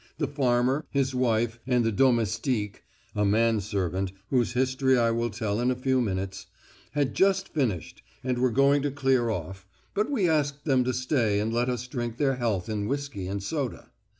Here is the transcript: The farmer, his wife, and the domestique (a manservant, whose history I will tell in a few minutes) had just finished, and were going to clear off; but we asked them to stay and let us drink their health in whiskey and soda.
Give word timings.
The 0.17 0.27
farmer, 0.27 0.87
his 0.89 1.13
wife, 1.13 1.59
and 1.67 1.83
the 1.83 1.91
domestique 1.91 2.83
(a 3.13 3.23
manservant, 3.23 4.11
whose 4.31 4.53
history 4.53 4.97
I 4.97 5.11
will 5.11 5.29
tell 5.29 5.59
in 5.61 5.69
a 5.69 5.75
few 5.75 6.01
minutes) 6.01 6.47
had 6.93 7.13
just 7.13 7.49
finished, 7.49 8.01
and 8.23 8.39
were 8.39 8.49
going 8.49 8.81
to 8.81 8.89
clear 8.89 9.29
off; 9.29 9.67
but 9.93 10.09
we 10.09 10.27
asked 10.27 10.65
them 10.65 10.83
to 10.85 10.91
stay 10.95 11.39
and 11.39 11.53
let 11.53 11.69
us 11.69 11.85
drink 11.85 12.17
their 12.17 12.37
health 12.37 12.67
in 12.67 12.87
whiskey 12.87 13.27
and 13.27 13.43
soda. 13.43 13.91